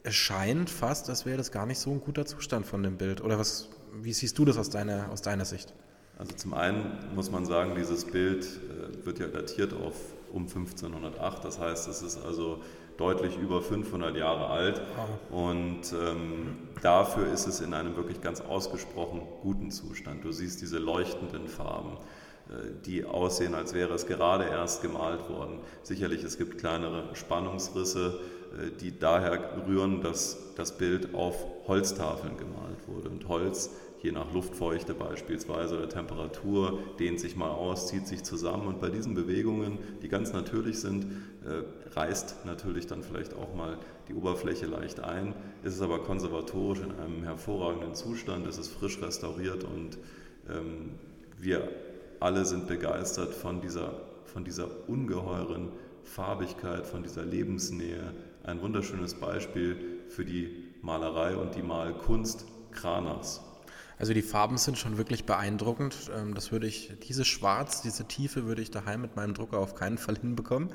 es 0.04 0.16
scheint 0.16 0.70
fast, 0.70 1.10
als 1.10 1.26
wäre 1.26 1.38
das 1.38 1.52
gar 1.52 1.66
nicht 1.66 1.80
so 1.80 1.92
ein 1.92 2.00
guter 2.00 2.26
Zustand 2.26 2.66
von 2.66 2.84
dem 2.84 2.98
Bild. 2.98 3.22
Oder 3.22 3.38
was, 3.38 3.70
wie 3.94 4.14
siehst 4.14 4.38
du 4.38 4.46
das 4.46 4.58
aus 4.58 4.70
deiner, 4.70 5.12
aus 5.12 5.22
deiner 5.22 5.46
Sicht? 5.46 5.74
Also 6.18 6.34
zum 6.36 6.54
einen 6.54 6.98
muss 7.16 7.32
man 7.32 7.46
sagen, 7.46 7.76
dieses 7.76 8.06
Bild 8.06 8.46
äh, 8.46 9.06
wird 9.06 9.20
ja 9.20 9.28
datiert 9.28 9.74
auf 9.74 9.96
um 10.34 10.44
1508. 10.44 11.46
Das 11.46 11.60
heißt, 11.60 11.88
es 11.88 12.02
ist 12.02 12.24
also 12.24 12.62
deutlich 12.98 13.38
über 13.38 13.62
500 13.62 14.16
Jahre 14.18 14.48
alt. 14.48 14.82
Und 15.32 15.94
ähm, 15.94 16.58
dafür 16.82 17.32
ist 17.32 17.48
es 17.48 17.62
in 17.62 17.74
einem 17.74 17.96
wirklich 17.96 18.22
ganz 18.22 18.42
ausgesprochen 18.42 19.22
guten 19.42 19.72
Zustand. 19.72 20.24
Du 20.26 20.32
siehst 20.32 20.62
diese 20.62 20.78
leuchtenden 20.78 21.48
Farben 21.48 21.98
äh, 22.50 22.84
die 22.86 23.06
aussehen, 23.06 23.56
als 23.56 23.74
wäre 23.74 23.94
es 23.94 24.06
gerade 24.06 24.46
erst 24.46 24.82
gemalt 24.82 25.30
worden. 25.30 25.60
Sicherlich, 25.84 26.24
es 26.24 26.38
gibt 26.38 26.58
kleinere 26.58 27.16
Spannungsrisse, 27.16 28.20
die 28.82 28.98
daher 28.98 29.68
rühren, 29.68 30.02
dass 30.02 30.56
das 30.56 30.78
Bild 30.78 31.14
auf 31.14 31.46
Holztafeln 31.68 32.38
gemalt 32.38 32.88
wurde. 32.88 33.10
Und 33.10 33.28
Holz 33.28 33.70
je 34.02 34.12
nach 34.12 34.34
Luftfeuchte 34.34 34.94
beispielsweise 34.94 35.78
oder 35.78 35.90
Temperatur, 35.90 36.80
dehnt 37.00 37.20
sich 37.20 37.36
mal 37.36 37.50
aus, 37.50 37.88
zieht 37.88 38.08
sich 38.08 38.24
zusammen 38.24 38.68
und 38.68 38.80
bei 38.80 38.90
diesen 38.90 39.14
Bewegungen, 39.14 39.78
die 40.02 40.08
ganz 40.08 40.32
natürlich 40.34 40.80
sind, 40.80 41.06
äh, 41.46 41.96
reißt 41.96 42.46
natürlich 42.46 42.88
dann 42.88 43.04
vielleicht 43.04 43.34
auch 43.34 43.54
mal 43.56 43.78
die 44.08 44.14
Oberfläche 44.14 44.68
leicht 44.68 45.02
ein. 45.02 45.34
Ist 45.64 45.76
es 45.76 45.82
aber 45.82 46.00
konservatorisch 46.00 46.80
in 46.80 46.92
einem 46.92 47.24
hervorragenden 47.24 47.94
Zustand, 47.94 48.48
ist 48.48 48.58
es 48.58 48.70
frisch 48.70 49.02
restauriert 49.02 49.64
und 49.64 49.98
ähm, 50.50 50.92
wir 51.38 51.70
alle 52.20 52.46
sind 52.46 52.68
begeistert 52.68 53.34
von 53.34 53.62
dieser, 53.62 54.02
von 54.26 54.44
dieser 54.44 54.68
ungeheuren 54.88 55.70
Farbigkeit, 56.04 56.86
von 56.88 57.04
dieser 57.04 57.24
Lebensnähe. 57.24 58.14
Ein 58.44 58.62
wunderschönes 58.62 59.16
Beispiel 59.16 60.00
für 60.08 60.26
die 60.26 60.70
Malerei 60.82 61.36
und 61.36 61.56
die 61.56 61.62
Malkunst 61.62 62.46
Kranachs. 62.72 63.42
Also 64.00 64.14
die 64.14 64.22
Farben 64.22 64.58
sind 64.58 64.78
schon 64.78 64.98
wirklich 64.98 65.26
beeindruckend. 65.26 66.10
Ähm, 66.18 66.34
das 66.34 66.54
würde 66.54 66.68
ich, 66.68 66.94
dieses 67.04 67.28
Schwarz, 67.28 67.82
diese 67.82 68.06
Tiefe 68.06 68.46
würde 68.46 68.62
ich 68.62 68.72
daheim 68.72 69.02
mit 69.02 69.18
meinem 69.18 69.34
Drucker 69.34 69.60
auf 69.60 69.76
keinen 69.76 69.98
Fall 69.98 70.16
hinbekommen. 70.22 70.70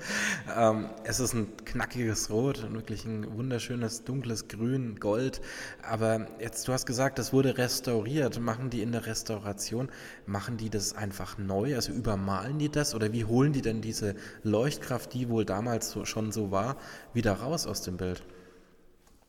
Ähm, 0.54 0.90
es 1.04 1.20
ist 1.20 1.32
ein 1.32 1.56
knackiges 1.64 2.28
Rot 2.28 2.62
und 2.62 2.74
wirklich 2.74 3.06
ein 3.06 3.34
wunderschönes 3.34 4.04
dunkles 4.04 4.46
Grün, 4.48 5.00
Gold. 5.00 5.40
Aber 5.82 6.26
jetzt, 6.38 6.68
du 6.68 6.74
hast 6.74 6.84
gesagt, 6.84 7.18
das 7.18 7.32
wurde 7.32 7.56
restauriert. 7.56 8.38
Machen 8.40 8.68
die 8.68 8.82
in 8.82 8.92
der 8.92 9.06
Restauration, 9.06 9.88
machen 10.26 10.58
die 10.58 10.68
das 10.68 10.94
einfach 10.94 11.38
neu? 11.38 11.74
Also 11.76 11.92
übermalen 11.92 12.58
die 12.58 12.68
das? 12.68 12.94
Oder 12.94 13.14
wie 13.14 13.24
holen 13.24 13.54
die 13.54 13.62
denn 13.62 13.80
diese 13.80 14.16
Leuchtkraft, 14.42 15.14
die 15.14 15.30
wohl 15.30 15.46
damals 15.46 15.96
schon 16.02 16.30
so 16.30 16.50
war, 16.50 16.76
wieder 17.14 17.32
raus 17.32 17.66
aus 17.66 17.80
dem 17.80 17.96
Bild? 17.96 18.22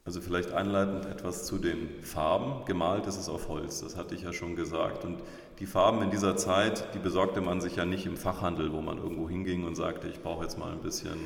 Also 0.08 0.22
vielleicht 0.22 0.52
einleitend 0.52 1.08
etwas 1.08 1.46
zu 1.46 1.58
den 1.58 1.90
Farben. 2.04 2.64
Gemalt 2.66 3.08
ist 3.08 3.18
es 3.18 3.28
auf 3.28 3.50
Holz, 3.50 3.82
das 3.82 3.98
hatte 3.98 4.14
ich 4.14 4.22
ja 4.22 4.34
schon 4.34 4.56
gesagt. 4.56 5.04
Und 5.04 5.18
die 5.58 5.66
Farben 5.66 6.04
in 6.04 6.12
dieser 6.12 6.38
Zeit, 6.38 6.94
die 6.94 7.00
besorgte 7.00 7.42
man 7.42 7.60
sich 7.60 7.78
ja 7.78 7.86
nicht 7.86 8.06
im 8.06 8.16
Fachhandel, 8.16 8.72
wo 8.72 8.82
man 8.82 9.00
irgendwo 9.00 9.28
hinging 9.28 9.64
und 9.64 9.74
sagte, 9.74 10.08
ich 10.08 10.22
brauche 10.22 10.44
jetzt 10.44 10.60
mal 10.60 10.72
ein 10.72 10.82
bisschen 10.82 11.18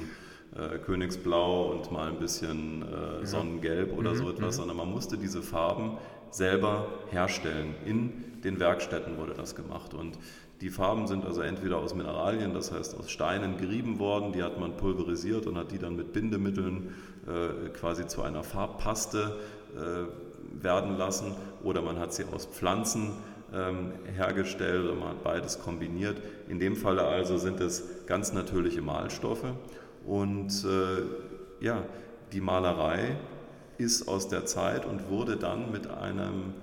äh, 0.55 0.77
Königsblau 0.77 1.74
und 1.74 1.91
mal 1.91 2.07
ein 2.07 2.19
bisschen 2.19 2.83
äh, 2.83 3.25
Sonnengelb 3.25 3.98
oder 3.98 4.13
mhm, 4.13 4.15
so 4.15 4.29
etwas, 4.29 4.55
mhm. 4.55 4.59
sondern 4.62 4.77
man 4.77 4.89
musste 4.89 5.17
diese 5.17 5.41
Farben 5.41 5.98
selber 6.31 6.88
herstellen. 7.09 7.75
In 7.83 8.41
den 8.45 8.62
Werkstätten 8.62 9.17
wurde 9.17 9.33
das 9.33 9.57
gemacht. 9.57 9.93
Und 9.93 10.17
die 10.61 10.69
Farben 10.69 11.07
sind 11.07 11.25
also 11.25 11.41
entweder 11.41 11.77
aus 11.77 11.95
Mineralien, 11.95 12.53
das 12.53 12.71
heißt 12.71 12.97
aus 12.97 13.09
Steinen 13.09 13.57
gerieben 13.57 13.99
worden, 13.99 14.33
die 14.33 14.43
hat 14.43 14.59
man 14.59 14.75
pulverisiert 14.75 15.47
und 15.47 15.57
hat 15.57 15.71
die 15.71 15.77
dann 15.77 15.95
mit 15.95 16.11
Bindemitteln 16.11 16.93
äh, 17.27 17.69
quasi 17.69 18.07
zu 18.07 18.21
einer 18.23 18.43
Farbpaste 18.43 19.37
äh, 19.75 20.63
werden 20.63 20.97
lassen 20.97 21.33
oder 21.63 21.81
man 21.81 21.97
hat 21.97 22.13
sie 22.13 22.25
aus 22.25 22.45
Pflanzen 22.45 23.13
ähm, 23.53 23.93
hergestellt 24.15 24.85
oder 24.85 24.95
man 24.95 25.09
hat 25.09 25.23
beides 25.23 25.61
kombiniert. 25.61 26.21
In 26.49 26.59
dem 26.59 26.75
Falle 26.75 27.03
also 27.03 27.37
sind 27.37 27.61
es 27.61 28.05
ganz 28.05 28.33
natürliche 28.33 28.81
Malstoffe 28.81 29.53
und 30.05 30.65
äh, 30.65 31.63
ja, 31.63 31.83
die 32.33 32.41
Malerei 32.41 33.15
ist 33.77 34.09
aus 34.09 34.27
der 34.27 34.45
Zeit 34.45 34.85
und 34.85 35.09
wurde 35.09 35.37
dann 35.37 35.71
mit 35.71 35.87
einem 35.87 36.53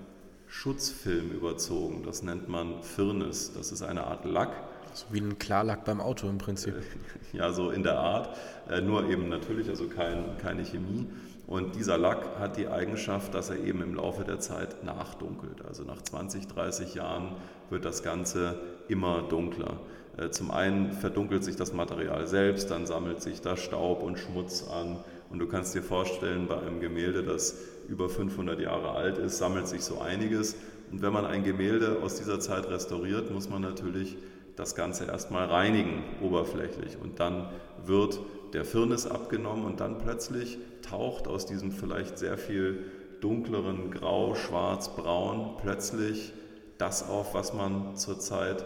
Schutzfilm 0.48 1.30
überzogen. 1.30 2.02
Das 2.04 2.22
nennt 2.22 2.48
man 2.48 2.82
Firnis. 2.82 3.52
Das 3.54 3.72
ist 3.72 3.82
eine 3.82 4.04
Art 4.04 4.24
Lack, 4.24 4.50
so 4.96 5.04
wie 5.10 5.20
ein 5.20 5.38
Klarlack 5.38 5.84
beim 5.84 6.00
Auto 6.00 6.28
im 6.28 6.38
Prinzip. 6.38 6.74
Ja, 7.32 7.52
so 7.52 7.70
in 7.70 7.82
der 7.82 7.98
Art, 7.98 8.34
äh, 8.70 8.80
nur 8.80 9.10
eben 9.10 9.28
natürlich, 9.28 9.68
also 9.68 9.88
kein, 9.88 10.38
keine 10.38 10.64
Chemie. 10.64 11.06
Und 11.46 11.74
dieser 11.74 11.98
Lack 11.98 12.38
hat 12.38 12.56
die 12.56 12.66
Eigenschaft, 12.66 13.34
dass 13.34 13.50
er 13.50 13.58
eben 13.58 13.82
im 13.82 13.94
Laufe 13.94 14.24
der 14.24 14.40
Zeit 14.40 14.84
nachdunkelt. 14.84 15.62
Also 15.66 15.82
nach 15.82 16.00
20, 16.00 16.46
30 16.46 16.94
Jahren 16.94 17.36
wird 17.68 17.84
das 17.84 18.02
Ganze 18.02 18.58
immer 18.88 19.22
dunkler. 19.22 19.80
Äh, 20.16 20.30
zum 20.30 20.50
einen 20.50 20.92
verdunkelt 20.92 21.44
sich 21.44 21.56
das 21.56 21.74
Material 21.74 22.26
selbst, 22.26 22.70
dann 22.70 22.86
sammelt 22.86 23.20
sich 23.20 23.42
da 23.42 23.58
Staub 23.58 24.02
und 24.02 24.18
Schmutz 24.18 24.66
an. 24.66 24.96
Und 25.28 25.40
du 25.40 25.46
kannst 25.46 25.74
dir 25.74 25.82
vorstellen, 25.82 26.46
bei 26.46 26.58
einem 26.58 26.80
Gemälde, 26.80 27.22
das 27.22 27.58
über 27.88 28.08
500 28.08 28.60
Jahre 28.60 28.90
alt 28.90 29.18
ist, 29.18 29.38
sammelt 29.38 29.68
sich 29.68 29.82
so 29.82 30.00
einiges. 30.00 30.56
Und 30.90 31.02
wenn 31.02 31.12
man 31.12 31.24
ein 31.24 31.44
Gemälde 31.44 31.98
aus 32.02 32.16
dieser 32.16 32.40
Zeit 32.40 32.68
restauriert, 32.68 33.30
muss 33.30 33.48
man 33.48 33.62
natürlich 33.62 34.16
das 34.56 34.74
Ganze 34.74 35.04
erstmal 35.04 35.46
reinigen, 35.46 36.02
oberflächlich. 36.22 36.96
Und 37.00 37.20
dann 37.20 37.48
wird 37.84 38.18
der 38.52 38.64
Firnis 38.64 39.06
abgenommen 39.06 39.64
und 39.64 39.80
dann 39.80 39.98
plötzlich 39.98 40.58
taucht 40.82 41.28
aus 41.28 41.46
diesem 41.46 41.72
vielleicht 41.72 42.18
sehr 42.18 42.38
viel 42.38 42.84
dunkleren 43.20 43.90
Grau, 43.90 44.34
Schwarz, 44.34 44.94
Braun 44.94 45.56
plötzlich 45.60 46.32
das 46.78 47.08
auf, 47.08 47.34
was 47.34 47.54
man 47.54 47.96
zurzeit 47.96 48.64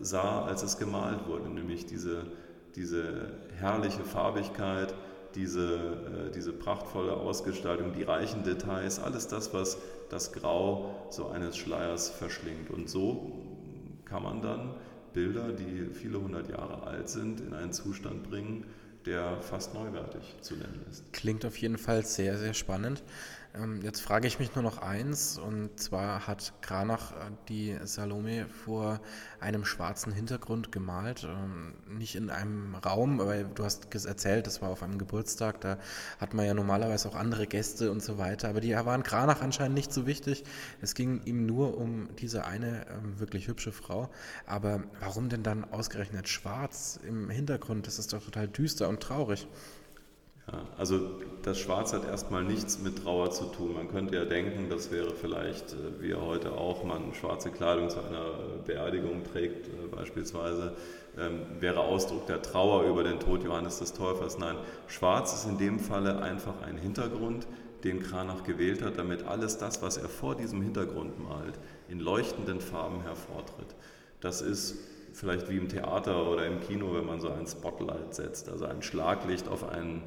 sah, 0.00 0.44
als 0.44 0.62
es 0.62 0.78
gemalt 0.78 1.26
wurde, 1.26 1.48
nämlich 1.48 1.86
diese, 1.86 2.24
diese 2.74 3.30
herrliche 3.58 4.04
Farbigkeit, 4.04 4.94
diese, 5.36 5.76
äh, 5.76 6.32
diese 6.34 6.52
prachtvolle 6.52 7.12
Ausgestaltung, 7.12 7.92
die 7.92 8.02
reichen 8.02 8.42
Details, 8.42 8.98
alles 8.98 9.28
das, 9.28 9.52
was 9.54 9.78
das 10.10 10.32
Grau 10.32 10.94
so 11.10 11.28
eines 11.28 11.56
Schleiers 11.56 12.08
verschlingt. 12.08 12.70
Und 12.70 12.88
so 12.88 13.32
kann 14.04 14.22
man 14.22 14.42
dann 14.42 14.74
Bilder, 15.12 15.52
die 15.52 15.94
viele 15.94 16.20
hundert 16.20 16.48
Jahre 16.48 16.82
alt 16.86 17.08
sind, 17.08 17.40
in 17.40 17.54
einen 17.54 17.72
Zustand 17.72 18.28
bringen, 18.28 18.64
der 19.06 19.40
fast 19.40 19.72
neuwertig 19.74 20.36
zu 20.40 20.56
nennen 20.56 20.84
ist. 20.90 21.12
Klingt 21.12 21.44
auf 21.46 21.56
jeden 21.58 21.78
Fall 21.78 22.04
sehr, 22.04 22.36
sehr 22.38 22.54
spannend. 22.54 23.02
Ähm, 23.56 23.80
jetzt 23.82 24.00
frage 24.00 24.26
ich 24.26 24.38
mich 24.38 24.54
nur 24.54 24.62
noch 24.62 24.78
eins, 24.78 25.38
und 25.38 25.78
zwar 25.78 26.26
hat 26.26 26.52
Kranach 26.60 27.12
äh, 27.12 27.30
die 27.48 27.76
Salome 27.84 28.46
vor 28.64 29.00
einem 29.40 29.64
schwarzen 29.64 30.12
Hintergrund 30.12 30.72
gemalt, 30.72 31.24
ähm, 31.24 31.74
nicht 31.88 32.16
in 32.16 32.30
einem 32.30 32.74
Raum, 32.74 33.18
weil 33.18 33.44
du 33.44 33.64
hast 33.64 33.94
erzählt, 33.94 34.46
das 34.46 34.60
war 34.62 34.70
auf 34.70 34.82
einem 34.82 34.98
Geburtstag, 34.98 35.60
da 35.60 35.78
hat 36.18 36.34
man 36.34 36.46
ja 36.46 36.54
normalerweise 36.54 37.08
auch 37.08 37.14
andere 37.14 37.46
Gäste 37.46 37.90
und 37.90 38.02
so 38.02 38.18
weiter, 38.18 38.48
aber 38.48 38.60
die 38.60 38.74
waren 38.74 39.02
Kranach 39.02 39.40
anscheinend 39.40 39.74
nicht 39.74 39.92
so 39.92 40.06
wichtig. 40.06 40.44
Es 40.80 40.94
ging 40.94 41.22
ihm 41.24 41.46
nur 41.46 41.78
um 41.78 42.08
diese 42.16 42.44
eine 42.44 42.86
ähm, 42.90 43.18
wirklich 43.18 43.48
hübsche 43.48 43.72
Frau. 43.72 44.10
Aber 44.46 44.84
warum 45.00 45.28
denn 45.28 45.42
dann 45.42 45.64
ausgerechnet 45.64 46.28
schwarz 46.28 47.00
im 47.06 47.30
Hintergrund? 47.30 47.86
Das 47.86 47.98
ist 47.98 48.12
doch 48.12 48.24
total 48.24 48.48
düster 48.48 48.88
und 48.88 49.00
traurig. 49.00 49.48
Ja, 50.52 50.60
also 50.78 51.00
das 51.42 51.58
Schwarz 51.58 51.92
hat 51.92 52.04
erstmal 52.04 52.44
nichts 52.44 52.80
mit 52.80 53.02
Trauer 53.02 53.32
zu 53.32 53.46
tun. 53.46 53.74
Man 53.74 53.88
könnte 53.88 54.14
ja 54.14 54.24
denken, 54.24 54.68
das 54.70 54.92
wäre 54.92 55.10
vielleicht, 55.10 55.72
äh, 55.72 56.00
wie 56.00 56.14
heute 56.14 56.52
auch, 56.52 56.84
man 56.84 57.14
schwarze 57.14 57.50
Kleidung 57.50 57.90
zu 57.90 57.98
einer 57.98 58.30
Beerdigung 58.64 59.24
trägt 59.24 59.66
äh, 59.66 59.86
beispielsweise, 59.90 60.76
ähm, 61.18 61.40
wäre 61.58 61.80
Ausdruck 61.80 62.26
der 62.26 62.42
Trauer 62.42 62.84
über 62.84 63.02
den 63.02 63.18
Tod 63.18 63.42
Johannes 63.42 63.80
des 63.80 63.92
Täufers. 63.92 64.38
Nein, 64.38 64.56
Schwarz 64.86 65.34
ist 65.34 65.46
in 65.46 65.58
dem 65.58 65.80
Falle 65.80 66.22
einfach 66.22 66.62
ein 66.62 66.78
Hintergrund, 66.78 67.48
den 67.82 68.00
Kranach 68.00 68.44
gewählt 68.44 68.82
hat, 68.82 68.98
damit 68.98 69.26
alles 69.26 69.58
das, 69.58 69.82
was 69.82 69.96
er 69.96 70.08
vor 70.08 70.36
diesem 70.36 70.62
Hintergrund 70.62 71.18
malt, 71.18 71.58
in 71.88 71.98
leuchtenden 71.98 72.60
Farben 72.60 73.02
hervortritt. 73.02 73.74
Das 74.20 74.42
ist 74.42 74.76
vielleicht 75.12 75.48
wie 75.48 75.56
im 75.56 75.68
Theater 75.68 76.30
oder 76.30 76.46
im 76.46 76.60
Kino, 76.60 76.94
wenn 76.94 77.06
man 77.06 77.20
so 77.20 77.30
ein 77.30 77.46
Spotlight 77.46 78.14
setzt, 78.14 78.48
also 78.48 78.66
ein 78.66 78.82
Schlaglicht 78.82 79.48
auf 79.48 79.68
einen 79.68 80.02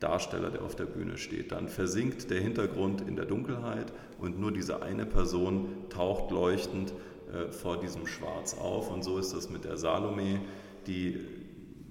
Darsteller, 0.00 0.50
der 0.50 0.62
auf 0.62 0.76
der 0.76 0.86
Bühne 0.86 1.18
steht. 1.18 1.52
Dann 1.52 1.68
versinkt 1.68 2.30
der 2.30 2.40
Hintergrund 2.40 3.00
in 3.00 3.16
der 3.16 3.24
Dunkelheit 3.24 3.92
und 4.18 4.38
nur 4.38 4.52
diese 4.52 4.82
eine 4.82 5.06
Person 5.06 5.68
taucht 5.90 6.30
leuchtend 6.30 6.92
äh, 7.32 7.50
vor 7.50 7.80
diesem 7.80 8.06
Schwarz 8.06 8.54
auf. 8.54 8.90
Und 8.90 9.02
so 9.02 9.18
ist 9.18 9.34
das 9.34 9.50
mit 9.50 9.64
der 9.64 9.76
Salome, 9.76 10.40
die 10.86 11.20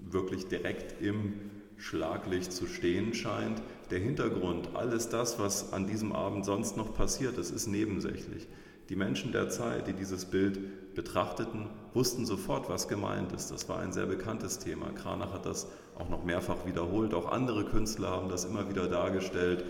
wirklich 0.09 0.47
direkt 0.47 1.01
im 1.01 1.33
Schlaglicht 1.77 2.51
zu 2.51 2.65
stehen 2.65 3.13
scheint. 3.13 3.61
Der 3.91 3.99
Hintergrund, 3.99 4.69
alles 4.73 5.09
das, 5.09 5.39
was 5.39 5.73
an 5.73 5.87
diesem 5.87 6.11
Abend 6.11 6.45
sonst 6.45 6.75
noch 6.75 6.93
passiert 6.93 7.37
ist, 7.37 7.51
ist 7.51 7.67
nebensächlich. 7.67 8.47
Die 8.89 8.95
Menschen 8.95 9.31
der 9.31 9.49
Zeit, 9.49 9.87
die 9.87 9.93
dieses 9.93 10.25
Bild 10.25 10.95
betrachteten, 10.95 11.67
wussten 11.93 12.25
sofort, 12.25 12.69
was 12.69 12.87
gemeint 12.87 13.33
ist. 13.33 13.51
Das 13.51 13.67
war 13.67 13.79
ein 13.79 13.91
sehr 13.91 14.05
bekanntes 14.05 14.59
Thema. 14.59 14.91
Kranach 14.91 15.33
hat 15.33 15.45
das 15.45 15.67
auch 15.97 16.09
noch 16.09 16.23
mehrfach 16.23 16.65
wiederholt. 16.65 17.13
Auch 17.13 17.31
andere 17.31 17.65
Künstler 17.65 18.09
haben 18.09 18.29
das 18.29 18.45
immer 18.45 18.69
wieder 18.69 18.87
dargestellt. 18.87 19.65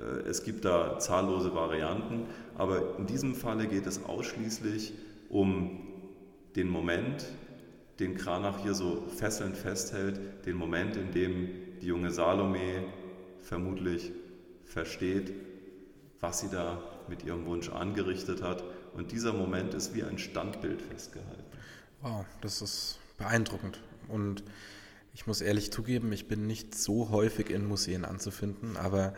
Äh, 0.00 0.28
es 0.28 0.42
gibt 0.42 0.64
da 0.64 0.98
zahllose 0.98 1.54
Varianten, 1.54 2.24
aber 2.56 2.98
in 2.98 3.06
diesem 3.06 3.34
Falle 3.34 3.66
geht 3.66 3.86
es 3.86 4.04
ausschließlich 4.04 4.92
um 5.28 5.88
den 6.56 6.68
Moment, 6.68 7.26
den 7.98 8.16
Kranach 8.16 8.58
hier 8.62 8.74
so 8.74 9.04
fesselnd 9.16 9.56
festhält, 9.56 10.20
den 10.46 10.56
Moment, 10.56 10.96
in 10.96 11.12
dem 11.12 11.48
die 11.80 11.86
junge 11.86 12.10
Salome 12.10 12.84
vermutlich 13.40 14.12
versteht, 14.64 15.32
was 16.20 16.40
sie 16.40 16.48
da 16.48 16.80
mit 17.08 17.24
ihrem 17.24 17.46
Wunsch 17.46 17.68
angerichtet 17.70 18.42
hat. 18.42 18.64
Und 18.94 19.12
dieser 19.12 19.32
Moment 19.32 19.74
ist 19.74 19.94
wie 19.94 20.02
ein 20.02 20.18
Standbild 20.18 20.82
festgehalten. 20.82 21.44
Wow, 22.02 22.24
das 22.40 22.62
ist 22.62 22.98
beeindruckend. 23.18 23.80
Und 24.08 24.42
ich 25.14 25.26
muss 25.26 25.42
ehrlich 25.42 25.70
zugeben, 25.70 26.10
ich 26.12 26.26
bin 26.26 26.46
nicht 26.46 26.74
so 26.74 27.10
häufig 27.10 27.50
in 27.50 27.66
Museen 27.66 28.04
anzufinden, 28.04 28.76
aber 28.76 29.12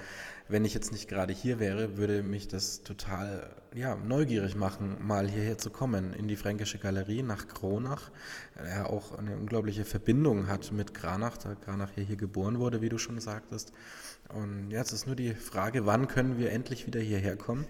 wenn 0.49 0.65
ich 0.65 0.75
jetzt 0.75 0.93
nicht 0.93 1.09
gerade 1.09 1.33
hier 1.33 1.59
wäre, 1.59 1.97
würde 1.97 2.23
mich 2.23 2.49
das 2.49 2.83
total 2.83 3.49
ja, 3.75 3.95
neugierig 3.95 4.57
machen, 4.57 4.97
mal 5.01 5.29
hierher 5.29 5.57
zu 5.57 5.71
kommen, 5.71 6.13
in 6.13 6.29
die 6.29 6.37
Fränkische 6.37 6.79
Galerie 6.79 7.23
nach 7.23 7.49
Kronach. 7.49 8.11
Er 8.57 8.91
auch 8.91 9.17
eine 9.17 9.37
unglaubliche 9.37 9.85
Verbindung 9.85 10.49
hat 10.49 10.71
mit 10.73 10.95
Kranach, 10.95 11.39
da 11.39 11.55
Kranach 11.55 11.91
hier, 11.95 12.05
hier 12.05 12.17
geboren 12.17 12.59
wurde, 12.59 12.83
wie 12.83 12.91
du 12.91 12.99
schon 12.99 13.21
sagtest. 13.21 13.73
Und 14.29 14.71
jetzt 14.71 14.93
ist 14.93 15.07
nur 15.07 15.17
die 15.17 15.33
Frage, 15.33 15.87
wann 15.87 16.09
können 16.09 16.39
wir 16.39 16.51
endlich 16.51 16.87
wieder 16.87 17.01
hierher 17.01 17.37
kommen? 17.37 17.67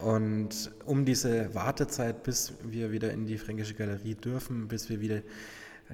Und 0.00 0.70
um 0.84 1.04
diese 1.04 1.54
Wartezeit, 1.54 2.22
bis 2.22 2.52
wir 2.62 2.92
wieder 2.92 3.12
in 3.12 3.26
die 3.26 3.38
Fränkische 3.38 3.74
Galerie 3.74 4.14
dürfen, 4.14 4.68
bis 4.68 4.88
wir 4.88 5.00
wieder 5.00 5.22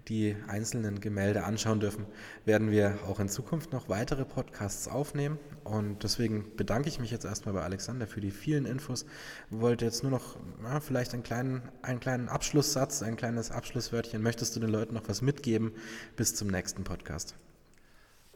die 0.09 0.37
einzelnen 0.47 1.01
Gemälde 1.01 1.45
anschauen 1.45 1.81
dürfen, 1.81 2.07
werden 2.45 2.71
wir 2.71 2.99
auch 3.09 3.21
in 3.21 3.29
Zukunft 3.29 3.73
noch 3.73 3.89
weitere 3.89 4.25
Podcasts 4.25 4.89
aufnehmen. 4.89 5.39
Und 5.65 6.03
deswegen 6.03 6.57
bedanke 6.57 6.89
ich 6.89 7.01
mich 7.01 7.11
jetzt 7.11 7.25
erstmal 7.25 7.55
bei 7.55 7.63
Alexander 7.63 8.07
für 8.07 8.21
die 8.21 8.31
vielen 8.31 8.67
Infos. 8.67 9.05
Wollte 9.51 9.85
jetzt 9.85 10.03
nur 10.03 10.11
noch 10.11 10.37
ja, 10.63 10.81
vielleicht 10.81 11.13
einen 11.13 11.23
kleinen, 11.23 11.63
einen 11.83 12.01
kleinen 12.01 12.29
Abschlusssatz, 12.29 13.03
ein 13.03 13.17
kleines 13.17 13.51
Abschlusswörtchen. 13.51 14.23
Möchtest 14.23 14.57
du 14.57 14.61
den 14.61 14.71
Leuten 14.71 14.95
noch 14.95 15.09
was 15.09 15.23
mitgeben 15.23 15.73
bis 16.17 16.35
zum 16.35 16.49
nächsten 16.49 16.85
Podcast? 16.85 17.37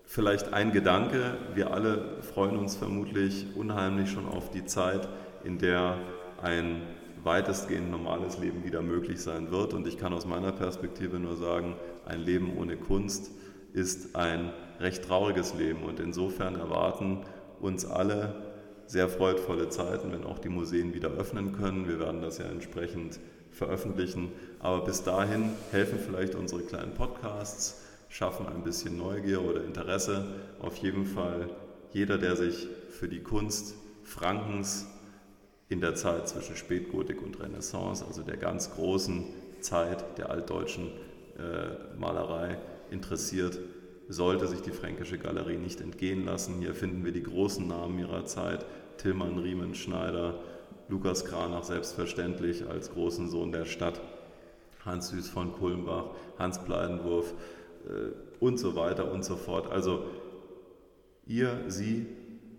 Vielleicht 0.04 0.52
ein 0.52 0.72
Gedanke. 0.72 1.38
Wir 1.54 1.72
alle 1.72 2.22
freuen 2.22 2.56
uns 2.56 2.76
vermutlich 2.76 3.46
unheimlich 3.56 4.10
schon 4.10 4.26
auf 4.26 4.50
die 4.50 4.66
Zeit, 4.66 5.08
in 5.44 5.58
der 5.58 5.98
ein 6.42 6.82
weitestgehend 7.24 7.90
normales 7.90 8.38
Leben 8.38 8.64
wieder 8.64 8.82
möglich 8.82 9.20
sein 9.20 9.50
wird. 9.50 9.72
Und 9.74 9.86
ich 9.86 9.98
kann 9.98 10.12
aus 10.12 10.26
meiner 10.26 10.52
Perspektive 10.52 11.18
nur 11.18 11.36
sagen, 11.36 11.74
ein 12.04 12.20
Leben 12.20 12.56
ohne 12.56 12.76
Kunst 12.76 13.30
ist 13.72 14.14
ein 14.14 14.52
recht 14.78 15.04
trauriges 15.04 15.54
Leben. 15.54 15.82
Und 15.82 16.00
insofern 16.00 16.56
erwarten 16.56 17.24
uns 17.60 17.84
alle 17.86 18.34
sehr 18.86 19.08
freudvolle 19.08 19.70
Zeiten, 19.70 20.12
wenn 20.12 20.24
auch 20.24 20.38
die 20.38 20.50
Museen 20.50 20.92
wieder 20.94 21.08
öffnen 21.10 21.52
können. 21.52 21.88
Wir 21.88 21.98
werden 21.98 22.20
das 22.20 22.38
ja 22.38 22.44
entsprechend 22.44 23.18
veröffentlichen. 23.50 24.30
Aber 24.60 24.84
bis 24.84 25.02
dahin 25.02 25.50
helfen 25.70 25.98
vielleicht 25.98 26.34
unsere 26.34 26.62
kleinen 26.62 26.94
Podcasts, 26.94 27.82
schaffen 28.08 28.46
ein 28.46 28.62
bisschen 28.62 28.98
Neugier 28.98 29.42
oder 29.42 29.64
Interesse. 29.64 30.26
Auf 30.60 30.76
jeden 30.76 31.06
Fall 31.06 31.48
jeder, 31.92 32.18
der 32.18 32.36
sich 32.36 32.68
für 32.90 33.08
die 33.08 33.22
Kunst 33.22 33.76
Frankens 34.02 34.86
in 35.68 35.80
der 35.80 35.94
Zeit 35.94 36.28
zwischen 36.28 36.56
Spätgotik 36.56 37.22
und 37.22 37.40
Renaissance, 37.40 38.04
also 38.04 38.22
der 38.22 38.36
ganz 38.36 38.74
großen 38.74 39.24
Zeit 39.60 40.18
der 40.18 40.30
altdeutschen 40.30 40.88
äh, 41.38 41.96
Malerei, 41.98 42.58
interessiert, 42.90 43.58
sollte 44.08 44.46
sich 44.46 44.60
die 44.60 44.70
Fränkische 44.70 45.18
Galerie 45.18 45.56
nicht 45.56 45.80
entgehen 45.80 46.26
lassen. 46.26 46.58
Hier 46.60 46.74
finden 46.74 47.04
wir 47.04 47.12
die 47.12 47.22
großen 47.22 47.66
Namen 47.66 47.98
ihrer 47.98 48.26
Zeit, 48.26 48.66
Tillmann 48.98 49.38
Riemenschneider, 49.38 50.34
Lukas 50.88 51.24
Kranach 51.24 51.64
selbstverständlich 51.64 52.68
als 52.68 52.90
großen 52.92 53.30
Sohn 53.30 53.52
der 53.52 53.64
Stadt, 53.64 54.00
Hans 54.84 55.08
Süß 55.08 55.30
von 55.30 55.52
Kulmbach, 55.52 56.10
Hans 56.38 56.62
Bleidenwurf 56.62 57.32
äh, 57.86 58.12
und 58.38 58.58
so 58.58 58.76
weiter 58.76 59.10
und 59.10 59.24
so 59.24 59.36
fort. 59.36 59.72
Also 59.72 60.04
ihr, 61.26 61.64
Sie 61.68 62.06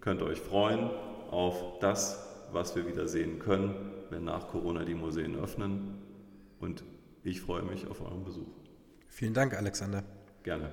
könnt 0.01 0.23
euch 0.23 0.39
freuen 0.39 0.89
auf 1.29 1.79
das, 1.79 2.34
was 2.51 2.75
wir 2.75 2.87
wieder 2.87 3.07
sehen 3.07 3.39
können, 3.39 3.75
wenn 4.09 4.23
nach 4.25 4.47
Corona 4.47 4.83
die 4.83 4.95
Museen 4.95 5.35
öffnen. 5.35 5.95
Und 6.59 6.83
ich 7.23 7.41
freue 7.41 7.63
mich 7.63 7.87
auf 7.87 8.01
euren 8.01 8.23
Besuch. 8.23 8.47
Vielen 9.07 9.33
Dank, 9.33 9.55
Alexander. 9.55 10.03
Gerne. 10.43 10.69